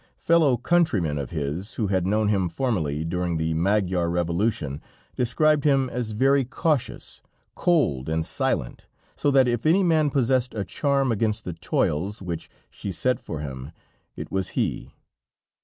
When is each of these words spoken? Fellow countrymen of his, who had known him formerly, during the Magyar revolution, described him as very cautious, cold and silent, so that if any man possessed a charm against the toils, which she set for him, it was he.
Fellow 0.17 0.57
countrymen 0.57 1.19
of 1.19 1.29
his, 1.29 1.75
who 1.75 1.85
had 1.85 2.07
known 2.07 2.27
him 2.27 2.49
formerly, 2.49 3.05
during 3.05 3.37
the 3.37 3.53
Magyar 3.53 4.09
revolution, 4.09 4.81
described 5.15 5.63
him 5.63 5.91
as 5.91 6.13
very 6.13 6.43
cautious, 6.43 7.21
cold 7.53 8.09
and 8.09 8.25
silent, 8.25 8.87
so 9.15 9.29
that 9.29 9.47
if 9.47 9.63
any 9.63 9.83
man 9.83 10.09
possessed 10.09 10.55
a 10.55 10.65
charm 10.65 11.11
against 11.11 11.45
the 11.45 11.53
toils, 11.53 12.19
which 12.19 12.49
she 12.71 12.91
set 12.91 13.19
for 13.19 13.41
him, 13.41 13.71
it 14.15 14.31
was 14.31 14.49
he. 14.57 14.89